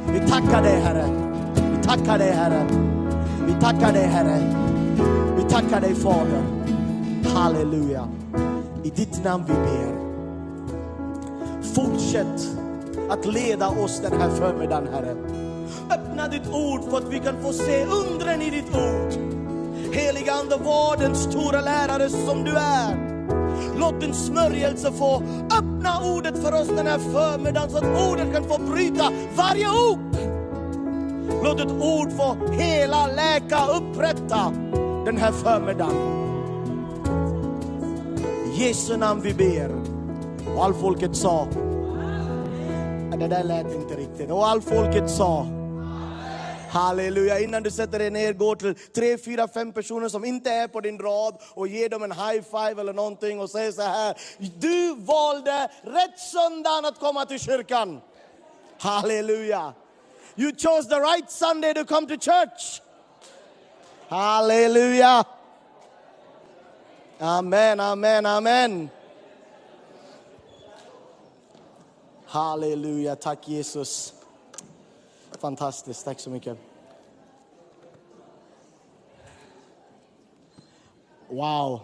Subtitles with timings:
[0.07, 1.05] Vi tackar dig Herre.
[1.77, 2.67] Vi tackar dig Herre.
[3.47, 4.39] Vi tackar dig Herre.
[5.37, 6.43] Vi tackar dig Fader.
[7.35, 8.07] Halleluja.
[8.83, 9.96] I ditt namn vi ber.
[11.77, 12.57] Fortsätt
[13.09, 15.15] att leda oss den här förmiddagen Herre.
[15.89, 19.13] Öppna ditt ord för att vi kan få se undren i ditt ord.
[19.93, 22.97] Heliga Ande, var den stora lärare som du är.
[23.79, 25.23] Låt din smörjelse få
[25.59, 30.17] öppna ordet för oss den här förmiddagen så att ordet kan få bryta varje ok.
[31.43, 34.53] Låt ett ord få hela, läka, upprätta
[35.05, 35.95] den här förmiddagen.
[38.45, 39.71] I Jesu namn vi ber.
[40.55, 41.47] Och all folket sa.
[43.11, 44.31] Det där lät inte riktigt.
[44.31, 45.45] Och all folket sa.
[46.71, 47.39] Halleluja.
[47.39, 50.81] Innan du sätter dig ner, gå till tre, fyra, fem personer som inte är på
[50.81, 54.17] din rad och ge dem en high five eller någonting och säg så här.
[54.37, 58.01] Du valde rätt söndag att komma till kyrkan.
[58.79, 59.73] Halleluja.
[60.35, 62.81] You chose the right Sunday to come to church.
[64.07, 65.23] Halleluja.
[67.19, 68.89] Amen, amen, amen.
[72.29, 74.13] Halleluja, tack Jesus.
[75.39, 76.57] Fantastiskt, tack så mycket.
[81.29, 81.79] Wow.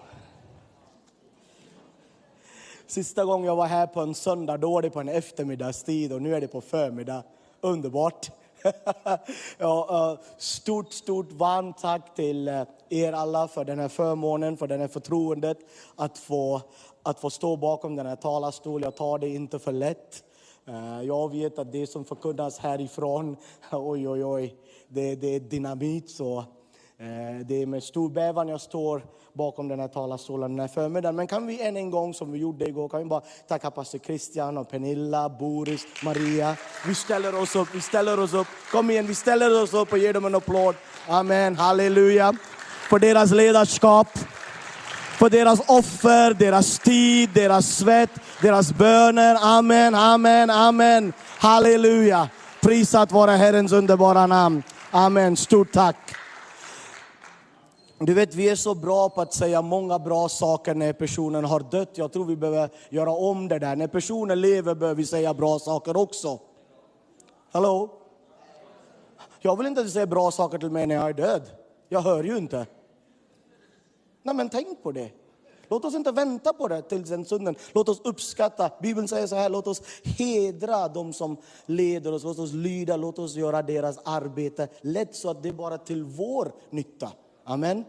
[2.87, 6.21] Sista gången jag var här på en söndag, då var det på en eftermiddagstid och
[6.21, 7.23] nu är det på förmiddag.
[7.61, 8.31] Underbart.
[9.57, 14.79] ja, stort, stort varmt tack till eh, er alla för den här förmånen, för den
[14.79, 15.57] här förtroendet
[15.95, 16.61] att få,
[17.03, 18.83] att få stå bakom den här talarstolen.
[18.83, 20.23] Jag tar det inte för lätt.
[20.67, 23.37] Eh, jag vet att det som förkunnas härifrån,
[23.71, 24.55] oj, oj, oj,
[24.87, 26.09] det, det är dynamit.
[26.09, 26.37] Så
[26.97, 31.15] eh, det är med stor bävan jag står bakom den här talarstolen den här förmiddagen.
[31.15, 33.99] Men kan vi än en gång, som vi gjorde igår, kan vi bara tacka pastor
[33.99, 36.55] Christian och Pernilla, Boris, Maria.
[36.87, 38.47] Vi ställer oss upp, vi ställer oss upp.
[38.71, 40.75] Kom igen, vi ställer oss upp och ger dem en applåd.
[41.07, 42.33] Amen, halleluja.
[42.89, 44.07] För deras ledarskap
[45.23, 48.09] för deras offer, deras tid, deras svett,
[48.41, 49.37] deras böner.
[49.41, 51.13] Amen, amen, amen.
[51.39, 52.29] Halleluja.
[52.61, 54.63] Prisat vara Herrens underbara namn.
[54.91, 55.37] Amen.
[55.37, 55.95] Stort tack.
[57.99, 61.59] Du vet, vi är så bra på att säga många bra saker när personen har
[61.59, 61.91] dött.
[61.93, 63.75] Jag tror vi behöver göra om det där.
[63.75, 66.39] När personen lever behöver vi säga bra saker också.
[67.51, 67.89] Hallå?
[69.39, 71.41] Jag vill inte att du säger bra saker till mig när jag är död.
[71.89, 72.65] Jag hör ju inte.
[74.23, 75.11] Nej, men tänk på det.
[75.69, 77.55] Låt oss inte vänta på det till den stunden.
[77.71, 78.71] Låt oss uppskatta.
[78.81, 82.23] Bibeln säger så här, låt oss hedra de som leder oss.
[82.23, 86.03] Låt oss lyda, låt oss göra deras arbete lätt så att det är bara till
[86.03, 87.11] vår nytta.
[87.43, 87.83] Amen.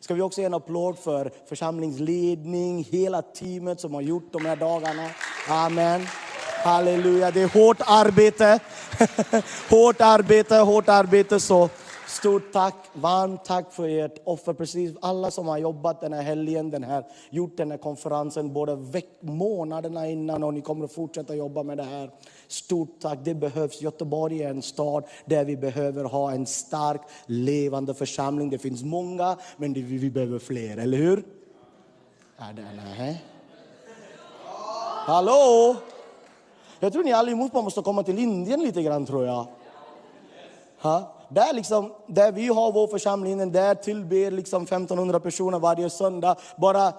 [0.00, 4.56] Ska vi också ge en applåd för församlingsledning, hela teamet som har gjort de här
[4.56, 5.10] dagarna.
[5.48, 6.06] Amen.
[6.64, 8.60] Halleluja, det är hårt arbete.
[9.70, 11.40] hårt arbete, hårt arbete.
[11.40, 11.68] Så
[12.06, 14.52] Stort tack, varmt tack för ert offer.
[14.52, 18.76] Precis alla som har jobbat den här helgen, den här, gjort den här konferensen både
[18.76, 22.10] veck, månaderna innan och ni kommer att fortsätta jobba med det här.
[22.48, 23.82] Stort tack, det behövs.
[23.82, 28.50] Göteborg är en stad där vi behöver ha en stark, levande församling.
[28.50, 31.24] Det finns många, men det, vi behöver fler, eller hur?
[32.36, 32.64] Är det,
[32.98, 33.24] nej.
[35.06, 35.76] Hallå?
[36.80, 39.46] Jag tror ni allihopa måste komma till Indien lite grann tror jag.
[40.80, 41.15] Ha?
[41.28, 46.36] Där, liksom, där vi har vår församling, där tillber liksom 1500 personer varje söndag.
[46.56, 46.92] Bara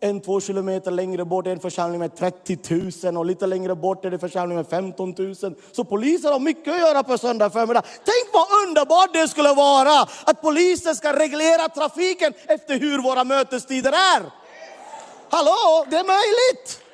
[0.00, 2.58] en, två kilometer längre bort är en församling med 30
[3.04, 5.34] 000 och lite längre bort är det en församling med 15 000.
[5.72, 7.82] Så polisen har mycket att göra på söndag förmiddag.
[7.82, 13.92] Tänk vad underbart det skulle vara att polisen ska reglera trafiken efter hur våra mötestider
[13.92, 14.22] är.
[15.30, 16.85] Hallå, det är möjligt!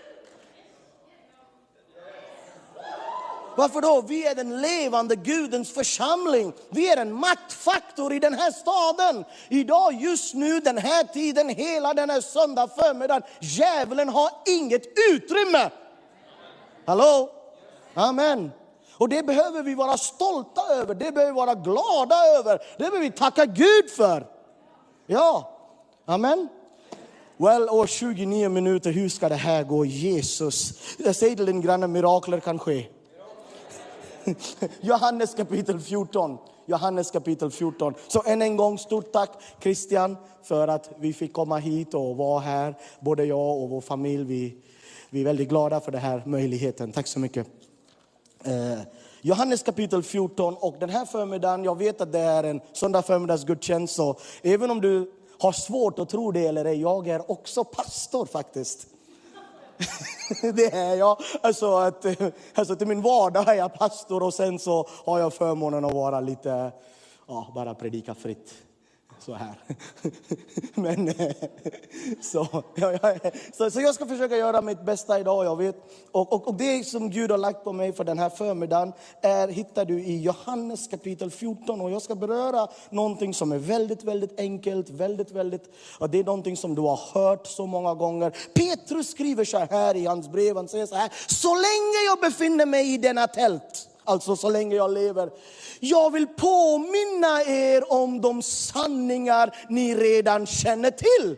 [3.56, 4.00] Varför då?
[4.00, 6.52] Vi är den levande Gudens församling.
[6.70, 9.24] Vi är en maktfaktor i den här staden.
[9.48, 13.22] Idag, just nu, den här tiden, hela den här söndag förmiddagen.
[13.40, 14.82] Djävulen har inget
[15.12, 15.70] utrymme.
[16.86, 17.30] Hallå?
[17.94, 18.50] Amen.
[18.98, 22.98] Och det behöver vi vara stolta över, det behöver vi vara glada över, det behöver
[22.98, 24.26] vi tacka Gud för.
[25.06, 25.58] Ja,
[26.06, 26.48] amen.
[27.36, 29.84] Well, och 29 minuter, hur ska det här gå?
[29.84, 30.72] Jesus.
[30.98, 32.86] Jag säger till din granne, mirakler kan ske.
[34.80, 36.38] Johannes kapitel 14.
[36.66, 37.94] Johannes kapitel 14.
[38.08, 39.30] Så än en gång, stort tack
[39.60, 42.74] Christian för att vi fick komma hit och vara här.
[43.00, 44.24] Både jag och vår familj.
[44.24, 44.56] Vi
[45.12, 46.92] vi är väldigt glada för den här möjligheten.
[46.92, 47.46] Tack så mycket.
[48.44, 48.78] Eh,
[49.20, 53.94] Johannes kapitel 14 och den här förmiddagen, jag vet att det är en söndag förmiddagsgudstjänst,
[53.94, 58.26] så även om du har svårt att tro det eller ej, jag är också pastor
[58.26, 58.86] faktiskt.
[60.54, 61.18] det är jag.
[61.40, 62.06] Alltså, att,
[62.54, 66.20] alltså till min vardag är jag pastor och sen så har jag förmånen att vara
[66.20, 66.72] lite,
[67.28, 68.54] ja, bara predika fritt
[69.24, 69.54] så här.
[70.74, 71.32] Men, eh,
[72.22, 73.14] så, ja,
[73.52, 75.44] så, så jag ska försöka göra mitt bästa idag.
[75.44, 75.76] Jag vet.
[76.12, 79.48] Och, och, och det som Gud har lagt på mig för den här förmiddagen är,
[79.48, 81.80] hittar du i Johannes kapitel 14.
[81.80, 85.64] Och jag ska beröra någonting som är väldigt, väldigt enkelt, väldigt, väldigt,
[85.98, 88.36] och det är någonting som du har hört så många gånger.
[88.54, 92.66] Petrus skriver så här i hans brev, han säger så här, så länge jag befinner
[92.66, 95.30] mig i denna tält, alltså så länge jag lever.
[95.80, 101.36] Jag vill påminna er om de sanningar ni redan känner till.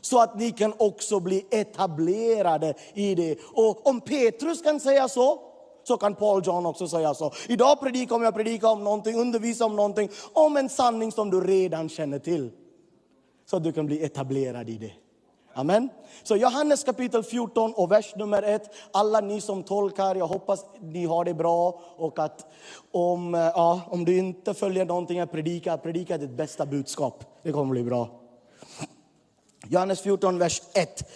[0.00, 3.38] Så att ni kan också bli etablerade i det.
[3.54, 5.40] Och om Petrus kan säga så,
[5.84, 7.32] så kan Paul John också säga så.
[7.48, 11.88] Idag predikar jag predikar om någonting, undervisar om någonting, om en sanning som du redan
[11.88, 12.50] känner till.
[13.46, 14.92] Så att du kan bli etablerad i det.
[15.54, 15.88] Amen.
[16.22, 18.74] Så Johannes kapitel 14 och vers nummer 1.
[18.90, 21.80] Alla ni som tolkar, jag hoppas ni har det bra.
[21.96, 22.46] Och att
[22.92, 27.24] om, eh, ja, om du inte följer någonting jag predikar, predika ditt bästa budskap.
[27.42, 28.08] Det kommer bli bra.
[29.68, 31.08] Johannes 14, vers 1.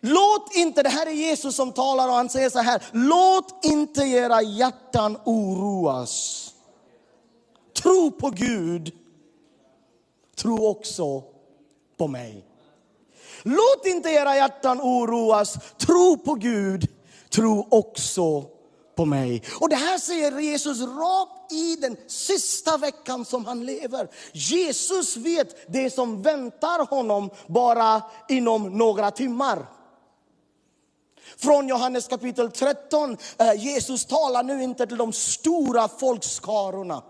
[0.00, 2.82] Låt inte, det här är Jesus som talar och han säger så här.
[2.92, 6.44] Låt inte era hjärtan oroas.
[7.82, 8.92] Tro på Gud.
[10.36, 11.22] Tro också
[11.96, 12.47] på mig.
[13.42, 15.54] Låt inte era hjärtan oroas.
[15.78, 16.88] Tro på Gud.
[17.30, 18.44] Tro också
[18.96, 19.42] på mig.
[19.60, 24.08] Och det här säger Jesus rakt i den sista veckan som han lever.
[24.32, 29.66] Jesus vet det som väntar honom bara inom några timmar.
[31.36, 37.02] Från Johannes kapitel 13, eh, Jesus talar nu inte till de stora folkskarorna.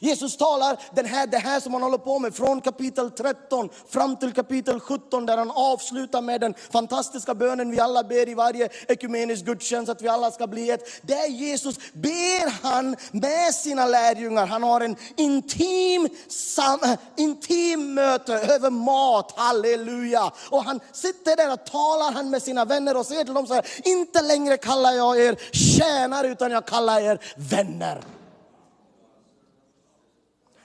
[0.00, 4.16] Jesus talar den här, det här som han håller på med från kapitel 13 fram
[4.16, 8.68] till kapitel 17 där han avslutar med den fantastiska bönen vi alla ber i varje
[8.88, 11.02] ekumenisk gudstjänst att vi alla ska bli ett.
[11.02, 14.46] Där Jesus ber han med sina lärjungar.
[14.46, 16.80] Han har en intim, sam,
[17.16, 20.32] intim möte över mat, halleluja.
[20.50, 23.54] Och han sitter där och talar han med sina vänner och säger till dem så
[23.54, 28.15] här, inte längre kallar jag er tjänare utan jag kallar er vänner.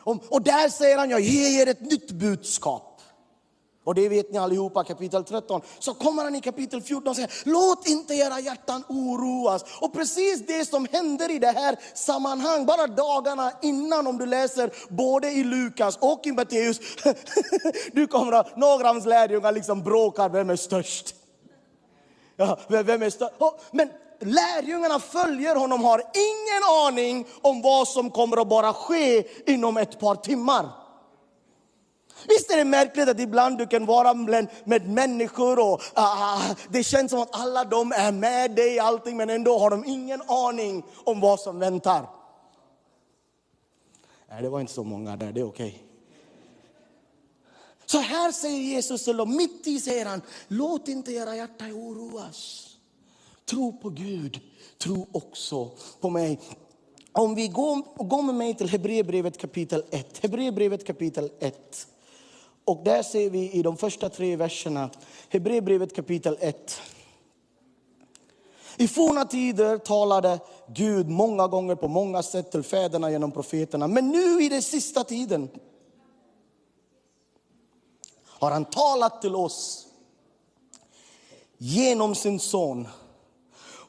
[0.03, 2.92] Och, där säger han, jag ger er ett nytt budskap.
[3.83, 5.62] Och det vet ni allihopa, kapitel 13.
[5.80, 9.65] Så kommer han i kapitel 14 och säger, låt inte era hjärtan oroas.
[9.81, 14.71] Och precis det som händer i det här sammanhang, bara dagarna innan om du läser
[14.89, 16.80] både i Lukas och i Matteus.
[17.94, 21.15] du kommer att, några av hans lärjungar liksom bråkar, vem är störst?
[22.36, 23.33] Ja, vem är störst?
[23.71, 23.89] Men
[24.22, 30.00] lärjungarna följer honom har ingen aning om vad som kommer att bara ske inom ett
[30.00, 30.70] par timmar.
[32.28, 37.12] Visst är det märkligt att ibland du kan vara med människor och uh, det känns
[37.12, 40.84] som att alla de är med dig i allting men ändå har de ingen aning
[41.04, 42.10] om vad som väntar.
[44.30, 45.68] Nej, det var inte så många där, det är okej.
[45.68, 45.88] Okay.
[47.86, 52.71] Så här säger Jesus till dem, mitt i säger han, låt inte era hjärta oroas.
[53.51, 54.39] Tro på Gud,
[54.77, 56.39] tro också på mig.
[57.12, 60.17] Om vi går, går med mig till Hebreerbrevet kapitel 1.
[60.17, 61.88] Hebreerbrevet kapitel 1.
[62.65, 64.89] Och där ser vi i de första tre verserna,
[65.29, 66.81] Hebreerbrevet kapitel 1.
[68.77, 73.88] I forna tider talade Gud många gånger på många sätt till fäderna genom profeterna.
[73.88, 75.50] Men nu i den sista tiden
[78.25, 79.88] har han talat till oss
[81.58, 82.88] genom sin son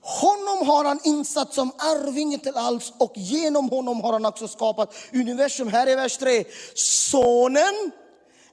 [0.03, 4.95] honom har han insatt som arvinge till allt och genom honom har han också skapat
[5.13, 5.69] universum.
[5.69, 6.45] Här är vers 3.
[6.75, 7.93] Sonen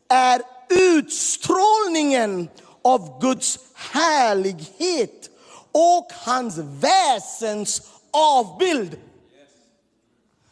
[0.08, 2.50] är utstrålningen
[2.82, 5.30] av Guds härlighet
[5.72, 8.98] och hans väsens avbild.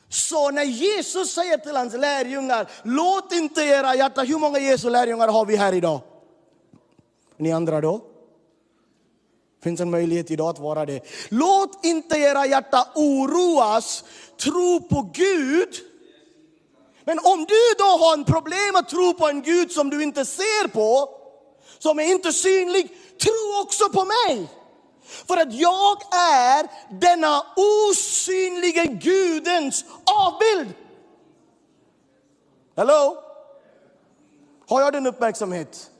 [0.09, 5.27] Så när Jesus säger till hans lärjungar, låt inte era hjärta, hur många Jesu lärjungar
[5.27, 5.99] har vi här idag?
[7.37, 8.01] Ni andra då?
[9.67, 11.01] Finns en möjlighet idag att vara det.
[11.29, 14.03] Låt inte era hjärta oroas,
[14.37, 15.69] tro på Gud.
[17.05, 20.25] Men om du då har en problem att tro på en Gud som du inte
[20.25, 21.09] ser på,
[21.79, 22.87] som är inte synlig,
[23.21, 24.47] tro också på mig.
[25.27, 26.67] För att jag är
[26.99, 27.45] denna
[27.89, 29.85] osynliga Gudens
[30.25, 30.73] avbild.
[32.75, 33.17] Hello?
[34.67, 35.91] Har jag din uppmärksamhet?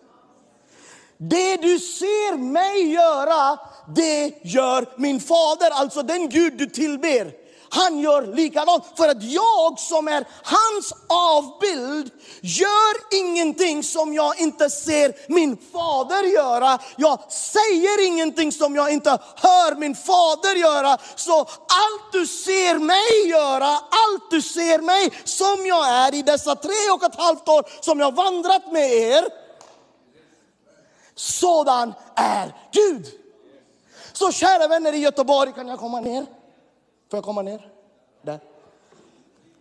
[1.19, 3.59] Det du ser mig göra,
[3.95, 7.31] det gör min fader, alltså den Gud du tillber.
[7.69, 8.83] Han gör likadant.
[8.97, 16.24] För att jag som är hans avbild gör ingenting som jag inte ser min fader
[16.24, 16.79] göra.
[16.95, 20.97] Jag säger ingenting som jag inte hör min fader göra.
[21.15, 26.55] Så allt du ser mig göra, allt du ser mig som jag är i dessa
[26.55, 29.46] tre och ett halvt år som jag vandrat med er.
[31.17, 33.07] Sådan är Gud.
[34.13, 36.25] Så kära vänner i Göteborg, kan jag komma ner?
[37.12, 37.71] Får jag komma ner?
[38.21, 38.39] Där.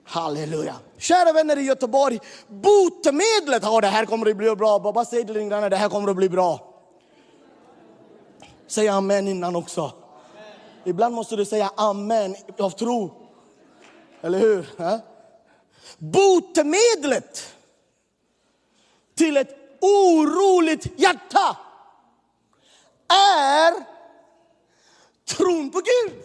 [0.04, 0.74] Halleluja.
[0.98, 4.78] Kära vänner i Göteborg, botemedlet, ja det här kommer att bli bra.
[4.78, 6.74] Bara säg till din granne, det här kommer att bli bra.
[8.66, 9.92] Säg amen innan också.
[10.84, 13.10] Ibland måste du säga amen av tro.
[14.20, 14.66] Eller hur?
[15.98, 17.54] Botemedlet
[19.14, 21.56] till ett oroligt hjärta
[23.08, 23.84] är
[25.24, 26.12] tron på Gud.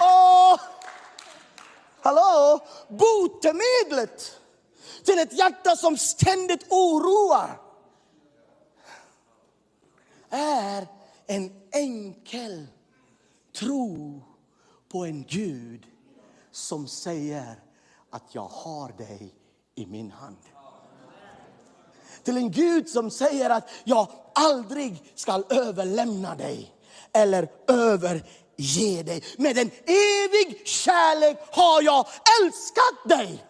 [0.00, 0.60] Och,
[2.00, 2.60] hallå?
[2.88, 4.40] Botemedlet
[5.04, 7.60] till ett hjärta som ständigt oroar
[10.30, 10.86] är
[11.26, 12.66] en enkel
[13.58, 14.22] tro
[14.88, 15.86] på en Gud
[16.50, 17.62] som säger
[18.10, 19.34] att jag har dig
[19.74, 20.53] i min hand.
[22.24, 26.74] Till en Gud som säger att jag aldrig ska överlämna dig
[27.12, 29.22] eller överge dig.
[29.36, 32.06] Med en evig kärlek har jag
[32.42, 33.44] älskat dig.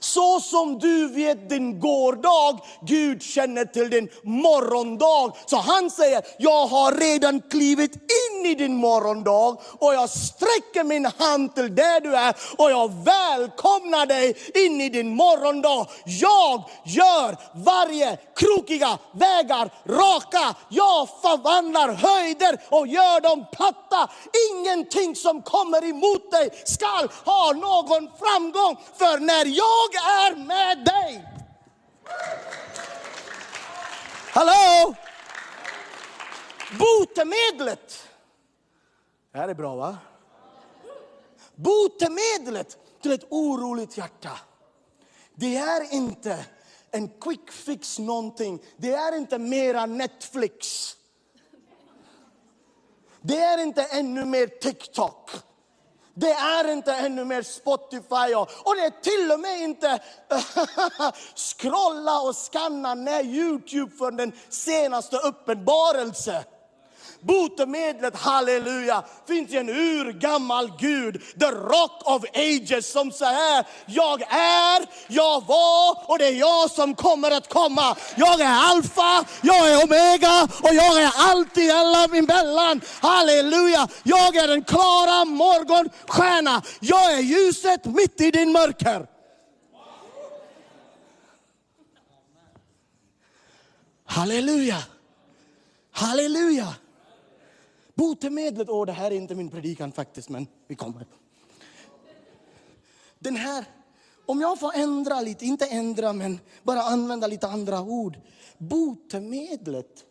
[0.00, 5.32] Så som du vet din gårdag, Gud känner till din morgondag.
[5.46, 11.04] Så han säger, jag har redan klivit in i din morgondag och jag sträcker min
[11.18, 15.86] hand till där du är och jag välkomnar dig in i din morgondag.
[16.04, 20.54] Jag gör varje krokiga vägar raka.
[20.68, 24.10] Jag förvandlar höjder och gör dem platta.
[24.50, 28.76] Ingenting som kommer emot dig skall ha någon framgång.
[28.98, 31.28] För när jag jag är med dig.
[34.32, 34.94] Hallå?
[36.78, 38.08] Botemedlet.
[39.32, 39.98] Det här är bra va?
[41.54, 44.38] Botemedlet till ett oroligt hjärta.
[45.34, 46.46] Det är inte
[46.90, 48.62] en quick fix någonting.
[48.76, 50.92] Det är inte mera Netflix.
[53.20, 55.30] Det är inte ännu mer TikTok.
[56.18, 59.98] Det är inte ännu mer Spotify och, och det är till och med inte
[61.34, 66.42] scrolla och skanna ner Youtube för den senaste uppenbarelsen.
[67.26, 74.86] Botemedlet, halleluja, finns i en urgammal Gud, the rock of ages som säger, jag är,
[75.08, 77.96] jag var och det är jag som kommer att komma.
[78.16, 82.80] Jag är alfa, jag är omega och jag är allt i alla emellan.
[83.00, 86.62] Halleluja, jag är den klara morgonstjärna.
[86.80, 89.06] Jag är ljuset mitt i din mörker.
[94.06, 94.82] Halleluja,
[95.92, 96.74] halleluja.
[97.96, 101.06] Botemedlet, åh det här är inte min predikan faktiskt, men vi kommer.
[103.18, 103.64] Den här,
[104.26, 108.18] om jag får ändra lite, inte ändra men bara använda lite andra ord.
[108.58, 110.04] Botemedlet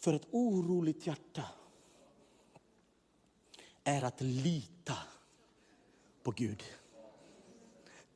[0.00, 1.42] för ett oroligt hjärta
[3.84, 4.96] är att lita
[6.22, 6.62] på Gud.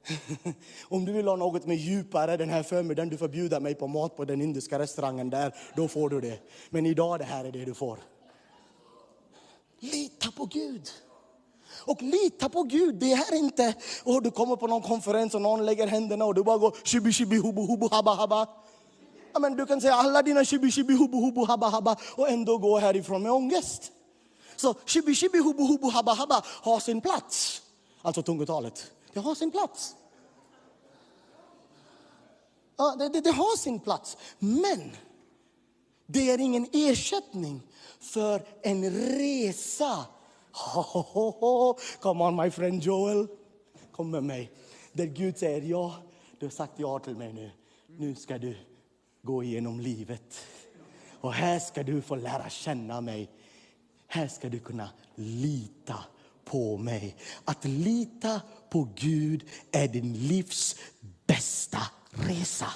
[0.89, 3.87] Om du vill ha något mer djupare den här förmiddagen, du får bjuda mig på
[3.87, 6.41] mat på den indiska restaurangen där, då får du det.
[6.71, 7.99] Men idag det här är det du får.
[9.85, 10.91] Lita på Gud.
[11.87, 13.75] Och lita på Gud, det är inte,
[14.05, 17.13] oh, du kommer på någon konferens och någon lägger händerna och du bara går shibi
[17.13, 18.47] shibi hubu hubu haba haba.
[19.41, 22.79] Men du kan säga alla dina shibi shibi hubu hubu haba haba och ändå gå
[22.79, 23.93] härifrån med ångest.
[24.57, 27.63] Så shibi shibi hubu hubu haba haba har sin plats.
[28.03, 29.95] Alltså tungotalet, det har sin plats.
[32.77, 34.17] Ja, det, det, det har sin plats.
[34.39, 34.97] Men
[36.07, 37.63] det är ingen ersättning
[38.01, 40.07] för en resa.
[42.01, 43.27] Come on my friend Joel,
[43.93, 44.51] kom med mig.
[44.93, 45.95] Där Gud säger ja,
[46.39, 47.51] du har sagt ja till mig nu.
[47.87, 48.57] Nu ska du
[49.23, 50.47] gå igenom livet.
[51.21, 53.31] Och här ska du få lära känna mig.
[54.07, 56.05] Här ska du kunna lita
[56.45, 57.17] på mig.
[57.45, 60.77] Att lita på Gud är din livs
[61.27, 61.81] bästa
[62.11, 62.67] resa.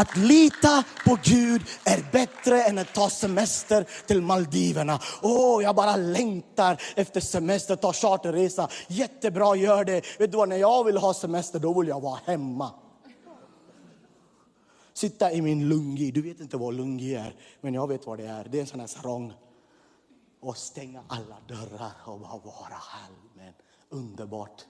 [0.00, 5.00] Att lita på Gud är bättre än att ta semester till Maldiverna.
[5.22, 8.68] Åh, jag bara längtar efter semester, ta charterresa.
[8.88, 10.18] Jättebra, gör det.
[10.18, 12.70] Vet du vad, när jag vill ha semester då vill jag vara hemma.
[14.92, 18.26] Sitta i min lungi, du vet inte vad lungi är, men jag vet vad det
[18.26, 18.48] är.
[18.50, 19.32] Det är en sån här sarong.
[20.40, 23.54] Och stänga alla dörrar och bara vara allmän.
[23.88, 24.64] Underbart.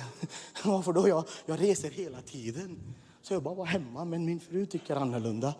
[0.64, 1.08] Varför då?
[1.08, 2.94] Jag, jag reser hela tiden.
[3.22, 5.54] Så jag bara var hemma, men min fru tycker annorlunda.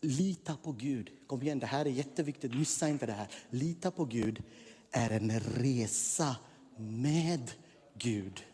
[0.00, 1.10] Lita på Gud.
[1.26, 2.54] Kom igen, det här är jätteviktigt.
[2.54, 3.28] Missa inte det här.
[3.50, 4.42] Lita på Gud
[4.90, 6.36] är en resa
[6.76, 7.50] med
[7.94, 8.44] Gud.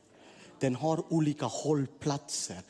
[0.59, 2.62] Den har olika hållplatser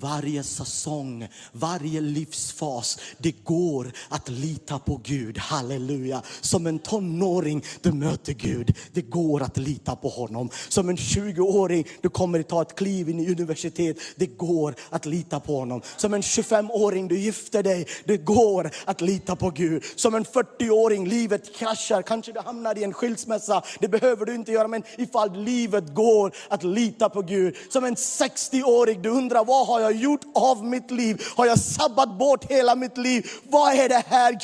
[0.00, 2.98] varje säsong, varje livsfas.
[3.18, 5.38] Det går att lita på Gud.
[5.38, 6.22] Halleluja.
[6.40, 8.74] Som en tonåring du möter Gud.
[8.92, 10.50] Det går att lita på honom.
[10.68, 13.96] Som en 20-åring du kommer att ta ett kliv in i universitet.
[14.16, 15.82] Det går att lita på honom.
[15.96, 17.86] Som en 25-åring du gifter dig.
[18.04, 19.84] Det går att lita på Gud.
[19.96, 22.02] Som en 40-åring livet kraschar.
[22.02, 23.62] Kanske du hamnar i en skilsmässa.
[23.80, 27.56] Det behöver du inte göra men ifall livet går att lita på Gud.
[27.68, 31.22] Som en 60-åring du undrar vad har jag jag gjort av mitt liv?
[31.36, 33.30] Har jag sabbat bort hela mitt liv?
[33.42, 34.38] Vad är det här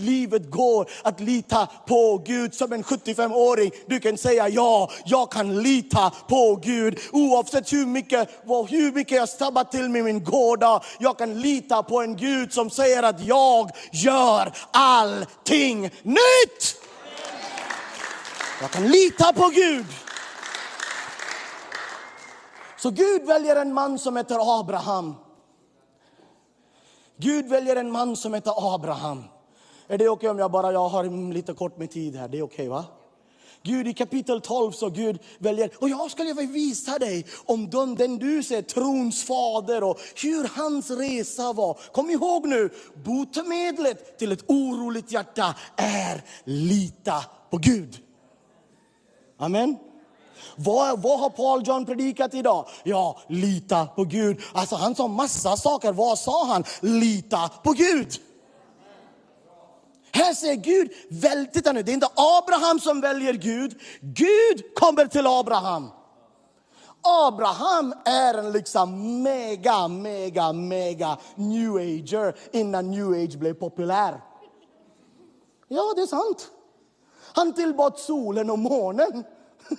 [0.00, 3.70] livet går att lita på Gud som en 75-åring?
[3.86, 8.28] Du kan säga ja, jag kan lita på Gud oavsett hur mycket,
[8.68, 10.84] hur mycket jag sabbat till med min gårdag.
[10.98, 16.76] Jag kan lita på en Gud som säger att jag gör allting nytt.
[18.60, 19.86] Jag kan lita på Gud.
[22.78, 25.14] Så Gud väljer en man som heter Abraham.
[27.16, 29.24] Gud väljer en man som heter Abraham.
[29.88, 32.28] Är det okej okay om jag bara jag har lite kort med tid här?
[32.28, 32.84] Det är okej okay, va?
[33.62, 37.94] Gud i kapitel 12 så Gud väljer, och jag skulle vilja visa dig om den,
[37.94, 41.78] den du ser, trons fader och hur hans resa var.
[41.92, 42.70] Kom ihåg nu,
[43.04, 47.98] botemedlet till ett oroligt hjärta är lita på Gud.
[49.38, 49.76] Amen.
[50.58, 52.68] Vad, vad har Paul John predikat idag?
[52.82, 54.40] Ja, lita på Gud.
[54.54, 55.92] Alltså han sa massa saker.
[55.92, 56.64] Vad sa han?
[56.80, 58.08] Lita på Gud.
[60.12, 63.80] Här säger Gud, väl, titta nu, det är inte Abraham som väljer Gud.
[64.00, 65.90] Gud kommer till Abraham.
[67.02, 74.20] Abraham är en liksom mega, mega, mega new ager innan new age blev populär.
[75.68, 76.50] Ja, det är sant.
[77.34, 79.24] Han tillbad solen och månen.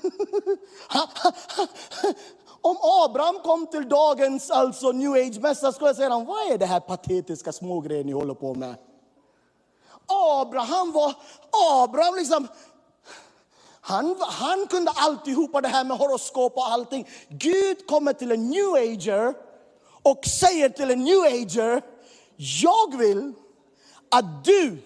[2.61, 6.79] Om Abraham kom till dagens alltså new age-mässa skulle jag säga, vad är det här
[6.79, 8.75] patetiska smågrejen ni håller på med?
[10.41, 11.13] Abraham var,
[11.83, 12.47] Abraham liksom,
[13.81, 17.07] han, han kunde alltihopa det här med horoskop och allting.
[17.29, 19.33] Gud kommer till en new ager
[20.03, 21.81] och säger till en new ager,
[22.35, 23.33] jag vill
[24.11, 24.77] att du,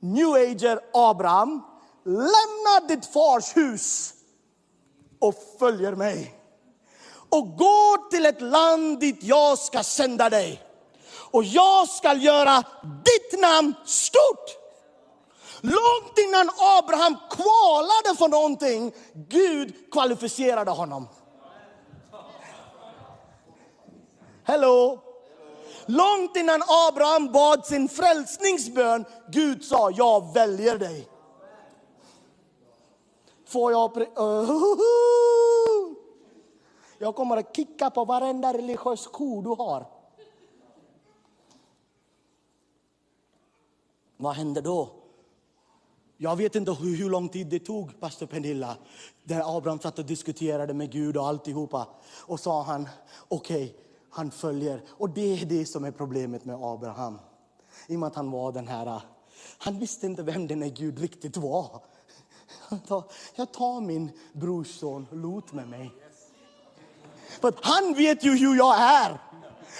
[0.00, 1.62] new ager Abraham,
[2.08, 4.14] lämnar ditt fars hus
[5.20, 6.34] och följer mig.
[7.30, 10.62] Och går till ett land dit jag ska sända dig.
[11.30, 14.58] Och jag ska göra ditt namn stort.
[15.60, 21.08] Långt innan Abraham kvalade för någonting, Gud kvalificerade honom.
[24.44, 25.00] Hello!
[25.86, 31.08] Långt innan Abraham bad sin frälsningsbön, Gud sa, jag väljer dig.
[33.48, 34.06] Får jag...
[36.98, 39.86] Jag kommer att kicka på varenda religiös ko du har.
[44.16, 44.90] Vad händer då?
[46.16, 48.76] Jag vet inte hur, hur lång tid det tog, pastor Pernilla,
[49.24, 51.86] där Abraham satt och diskuterade med Gud och alltihopa.
[52.26, 52.88] Och sa han,
[53.28, 53.76] okej, okay,
[54.10, 54.82] han följer.
[54.88, 57.18] Och det är det som är problemet med Abraham.
[57.86, 59.00] I och med att han var den här,
[59.58, 61.82] han visste inte vem den här Gud riktigt var.
[63.34, 65.92] Jag tar min brorson Lot med mig.
[67.40, 69.20] För han vet ju hur jag är.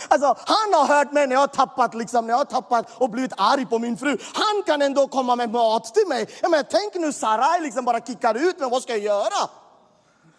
[0.09, 3.11] Alltså, han har hört mig när jag har tappat, liksom, när jag har tappat och
[3.11, 4.19] blivit arg på min fru.
[4.35, 6.29] Han kan ändå komma med mat till mig.
[6.43, 9.51] Jag menar, tänk nu Sarai liksom bara kickar ut mig, vad ska jag göra?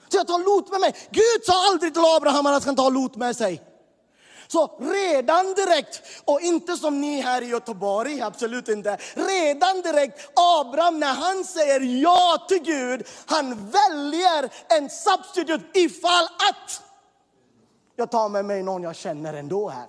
[0.09, 0.95] Så jag tar Lot med mig.
[1.11, 3.68] Gud sa aldrig till Abraham att han ska ta Lot med sig.
[4.51, 8.97] Så redan direkt, och inte som ni här i Göteborg, absolut inte.
[9.13, 16.83] Redan direkt, Abraham när han säger ja till Gud, han väljer en substitut ifall att
[17.95, 19.87] jag tar med mig någon jag känner ändå här.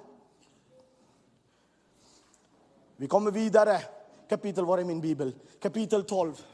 [2.96, 3.80] Vi kommer vidare.
[4.28, 5.34] Kapitel, var är min bibel?
[5.60, 6.44] Kapitel 12.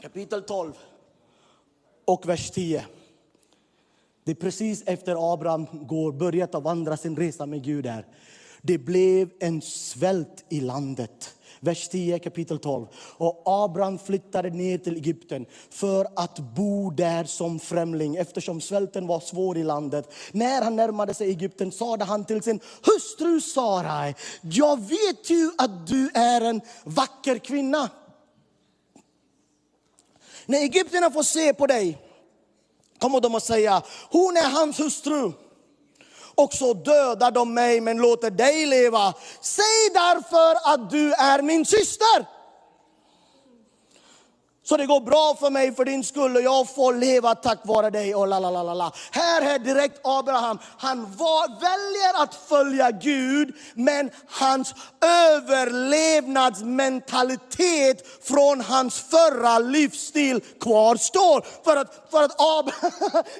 [0.00, 0.72] Kapitel 12.
[2.04, 2.86] och vers 10.
[4.26, 8.06] Det är precis efter Abraham går, börjat att vandra sin resa med Gud där.
[8.62, 11.34] Det blev en svält i landet.
[11.60, 12.86] Vers 10 kapitel 12.
[13.16, 19.20] Och Abraham flyttade ner till Egypten för att bo där som främling eftersom svälten var
[19.20, 20.12] svår i landet.
[20.32, 25.86] När han närmade sig Egypten sade han till sin hustru Sarai, jag vet ju att
[25.86, 27.90] du är en vacker kvinna.
[30.46, 32.05] När egyptierna får se på dig
[32.98, 35.32] kommer de att säga, hon är hans hustru.
[36.34, 39.14] Och så dödar de mig men låter dig leva.
[39.40, 42.35] Säg därför att du är min syster.
[44.68, 47.90] Så det går bra för mig för din skull och jag får leva tack vare
[47.90, 48.14] dig.
[48.14, 48.92] Och la, la, la, la.
[49.10, 54.74] Här är direkt Abraham, han var, väljer att följa Gud men hans
[55.30, 61.44] överlevnadsmentalitet från hans förra livsstil kvarstår.
[61.64, 62.92] För att, för att Abraham,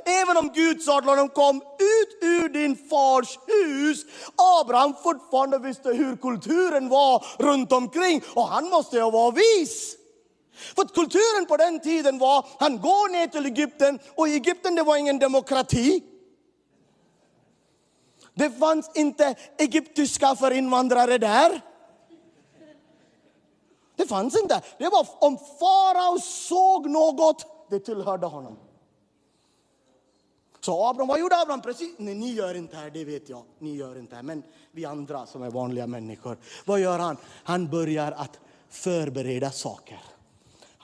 [0.22, 4.04] även om Gud sa till honom kom ut ur din fars hus,
[4.60, 9.96] Abraham fortfarande visste hur kulturen var runt omkring och han måste ju vara vis.
[10.56, 14.82] För kulturen på den tiden var, han går ner till Egypten och i Egypten det
[14.82, 16.02] var ingen demokrati.
[18.34, 21.60] Det fanns inte egyptiska för invandrare där.
[23.96, 24.62] Det fanns inte.
[24.78, 28.58] Det var om farao såg något, det tillhörde honom.
[30.60, 31.62] Så Abraham, vad gjorde Abraham?
[31.62, 33.42] Precis, nej, ni gör inte här, det vet jag.
[33.58, 34.22] Ni gör inte här.
[34.22, 34.42] Men
[34.72, 37.16] vi andra som är vanliga människor, vad gör han?
[37.44, 40.00] Han börjar att förbereda saker.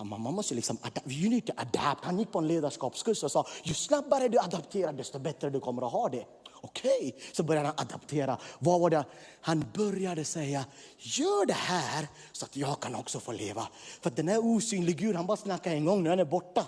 [0.05, 2.05] Man måste liksom, you need to adapt.
[2.05, 5.87] Han gick på en ledarskapskurs och sa, ju snabbare du adapterar desto bättre du kommer
[5.87, 6.25] att ha det.
[6.65, 7.13] Okej, okay.
[7.33, 8.39] så började han adaptera.
[8.59, 9.05] Vad var det?
[9.41, 10.65] Han började säga,
[10.99, 13.69] gör det här så att jag kan också få leva.
[14.01, 16.67] För den här osynlig Gud, han bara snackar en gång, nu är han borta.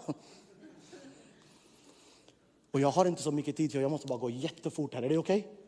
[2.70, 5.02] Och jag har inte så mycket tid, jag måste bara gå jättefort här.
[5.02, 5.38] Är det okej?
[5.38, 5.64] Okay?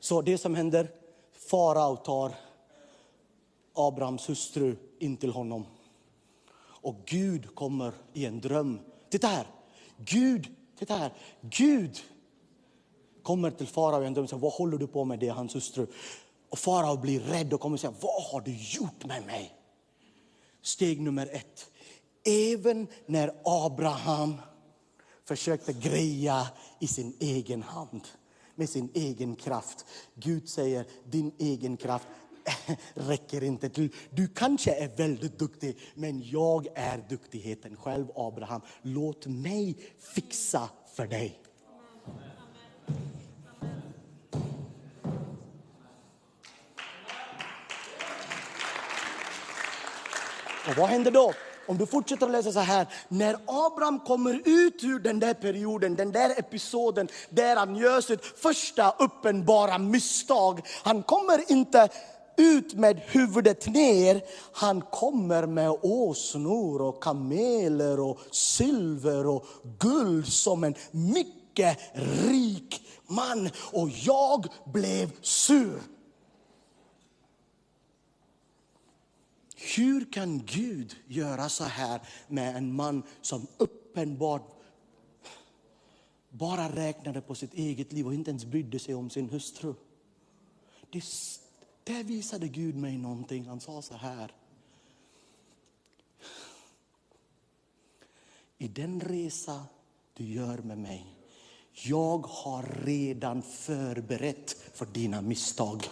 [0.00, 0.88] Så det som händer,
[1.32, 2.34] farao tar
[3.78, 5.66] Abrahams hustru in till honom.
[6.60, 8.80] Och Gud kommer i en dröm.
[9.10, 9.46] Titta här!
[9.96, 11.12] Gud, titta här!
[11.40, 11.98] Gud
[13.22, 15.18] kommer till farao i en dröm och säger, vad håller du på med?
[15.18, 15.86] Det är hans hustru.
[16.48, 19.54] Och farao blir rädd och kommer och säger, vad har du gjort med mig?
[20.62, 21.70] Steg nummer ett.
[22.24, 24.34] Även när Abraham
[25.24, 28.00] försökte greja i sin egen hand,
[28.54, 29.84] med sin egen kraft.
[30.14, 32.06] Gud säger, din egen kraft
[32.94, 33.94] räcker inte till.
[34.10, 38.60] Du kanske är väldigt duktig, men jag är duktigheten själv, Abraham.
[38.82, 39.76] Låt mig
[40.14, 41.42] fixa för dig.
[50.68, 51.32] Och vad händer då?
[51.68, 55.94] Om du fortsätter att läsa så här, när Abraham kommer ut ur den där perioden,
[55.94, 60.60] den där episoden där han gör sitt första uppenbara misstag.
[60.82, 61.88] Han kommer inte
[62.38, 64.22] ut med huvudet ner.
[64.52, 69.46] Han kommer med åsnor och kameler och silver och
[69.78, 73.50] guld som en mycket rik man.
[73.72, 75.80] Och jag blev sur.
[79.76, 84.54] Hur kan Gud göra så här med en man som uppenbart
[86.30, 89.74] bara räknade på sitt eget liv och inte ens brydde sig om sin hustru?
[90.90, 91.04] Det
[91.88, 93.46] där visade Gud mig någonting.
[93.46, 94.32] Han sa så här.
[98.58, 99.66] I den resa
[100.14, 101.06] du gör med mig,
[101.72, 105.84] jag har redan förberett för dina misstag.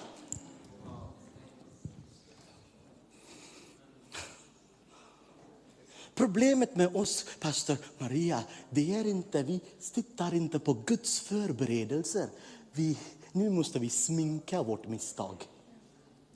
[6.15, 9.61] Problemet med oss, pastor Maria, det är inte, vi
[9.95, 12.29] tittar inte på Guds förberedelser.
[12.73, 12.99] Vi,
[13.33, 15.47] nu måste vi sminka vårt misstag.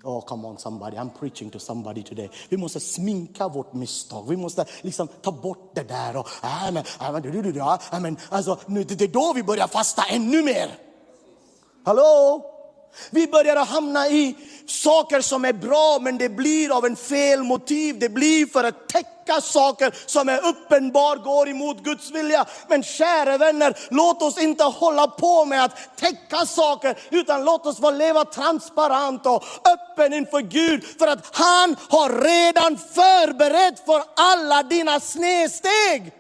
[0.03, 2.31] Oh, come on somebody, I'm preaching to somebody today.
[2.49, 4.29] Vi måste sminka vårt misstag.
[4.29, 6.17] Vi måste liksom ta bort det där.
[6.17, 9.33] Och, äh, men, äh, men, du, du, du, äh, men, alltså, nu, det är då
[9.33, 10.79] vi börjar fasta ännu mer.
[11.85, 12.45] Hallå?
[13.11, 14.37] Vi börjar hamna i
[14.67, 17.99] saker som är bra men det blir av en fel motiv.
[17.99, 22.45] Det blir för att täcka saker som är uppenbar går emot Guds vilja.
[22.69, 27.81] Men kära vänner, låt oss inte hålla på med att täcka saker utan låt oss
[27.81, 30.85] få leva transparent och öppen inför Gud.
[30.99, 36.20] För att han har redan förberett för alla dina snedsteg.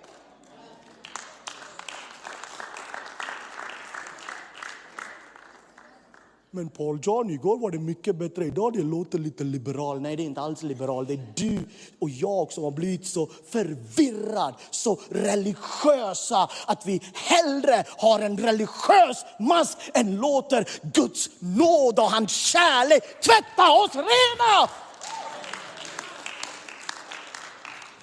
[6.52, 8.44] Men Paul John, igår var det mycket bättre.
[8.44, 10.00] Idag det låter lite liberal.
[10.00, 11.06] Nej, det är inte alls liberal.
[11.06, 11.58] Det är du
[11.98, 19.24] och jag som har blivit så förvirrad, så religiösa att vi hellre har en religiös
[19.38, 24.70] mask än låter Guds nåd och hans kärlek tvätta oss rena.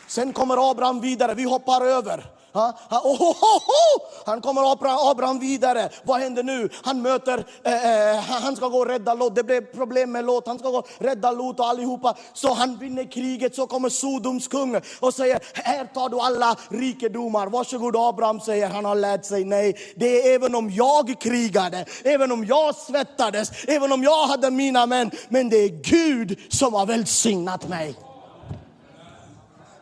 [0.07, 2.36] Sen kommer Abraham vidare, vi hoppar över.
[2.57, 2.73] Ha?
[2.89, 3.01] Ha?
[3.03, 4.71] Oh, oh, oh, han kommer
[5.11, 5.89] Abraham vidare.
[6.03, 6.69] Vad händer nu?
[6.83, 9.35] Han möter, eh, eh, han ska gå och rädda Lot.
[9.35, 10.47] Det blev problem med Lot.
[10.47, 12.15] Han ska gå och rädda Lot och allihopa.
[12.33, 13.55] Så han vinner kriget.
[13.55, 17.47] Så kommer Sodoms kung och säger, här tar du alla rikedomar.
[17.47, 19.75] Varsågod Abraham säger, han har lärt sig nej.
[19.95, 24.85] Det är även om jag krigade, även om jag svettades, även om jag hade mina
[24.85, 25.11] män.
[25.29, 27.95] Men det är Gud som har välsignat mig.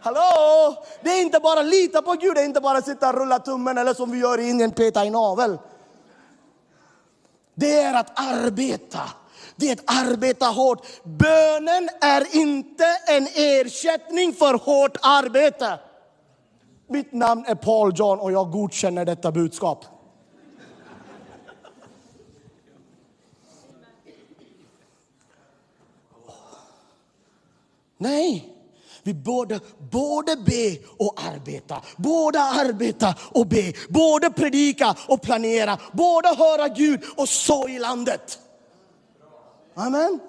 [0.06, 0.84] Hallå!
[1.02, 3.78] Det är inte bara lita på Gud, det är inte bara sitta och rulla tummen
[3.78, 5.58] eller som vi gör i Indien, peta i navel.
[7.56, 9.02] Det är att arbeta.
[9.56, 10.86] Det är att arbeta hårt.
[11.04, 15.80] Bönen är inte en ersättning för hårt arbete.
[16.88, 19.86] Mitt namn är Paul John och jag godkänner detta budskap.
[27.98, 28.55] Nej.
[29.06, 29.60] Vi borde
[29.92, 37.04] både be och arbeta, både arbeta och be, både predika och planera, både höra Gud
[37.18, 38.40] och så i landet.
[39.76, 40.20] Amen.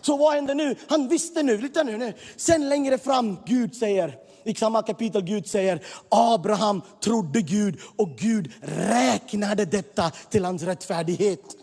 [0.00, 0.76] Så vad händer nu?
[0.88, 2.12] Han visste nu, lite nu, nu.
[2.36, 8.52] Sen längre fram, Gud säger, i samma kapitel Gud säger, Abraham trodde Gud och Gud
[8.62, 11.56] räknade detta till hans rättfärdighet.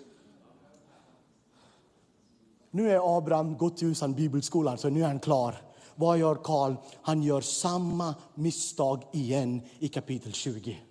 [2.71, 5.68] Nu är Abraham gått ut ur bibelskolan, så nu är han klar.
[5.99, 6.75] Vad gör Karl?
[7.01, 10.81] Han gör samma misstag igen i kapitel 20.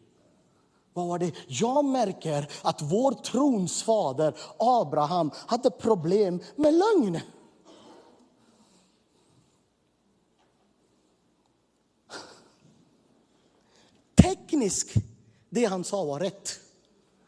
[0.92, 1.32] Vad var det?
[1.46, 7.20] Jag märker att vår trons fader Abraham hade problem med lögn.
[14.22, 14.94] Tekniskt,
[15.50, 16.50] det han sa var rätt.